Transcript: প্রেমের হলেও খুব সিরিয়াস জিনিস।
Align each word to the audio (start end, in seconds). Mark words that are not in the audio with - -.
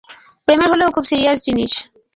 প্রেমের 0.47 0.69
হলেও 0.71 0.93
খুব 0.95 1.05
সিরিয়াস 1.11 1.37
জিনিস। 1.47 1.71